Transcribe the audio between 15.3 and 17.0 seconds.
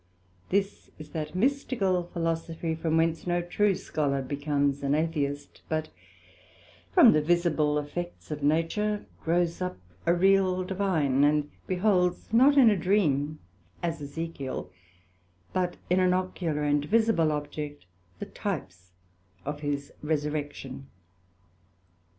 but in an ocular and